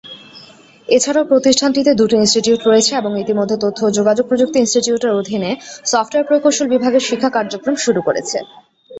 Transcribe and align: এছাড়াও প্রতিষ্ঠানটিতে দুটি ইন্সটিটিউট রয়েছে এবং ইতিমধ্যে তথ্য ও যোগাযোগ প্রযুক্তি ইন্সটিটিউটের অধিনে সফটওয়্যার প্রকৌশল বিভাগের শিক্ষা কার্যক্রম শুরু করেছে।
এছাড়াও 0.87 1.29
প্রতিষ্ঠানটিতে 1.31 1.91
দুটি 1.93 2.15
ইন্সটিটিউট 2.17 2.61
রয়েছে 2.65 2.91
এবং 2.95 3.11
ইতিমধ্যে 3.23 3.57
তথ্য 3.63 3.79
ও 3.85 3.95
যোগাযোগ 3.97 4.25
প্রযুক্তি 4.27 4.57
ইন্সটিটিউটের 4.59 5.17
অধিনে 5.19 5.51
সফটওয়্যার 5.91 6.27
প্রকৌশল 6.29 6.67
বিভাগের 6.73 7.03
শিক্ষা 7.09 7.29
কার্যক্রম 7.37 7.75
শুরু 7.85 7.99
করেছে। 8.07 8.37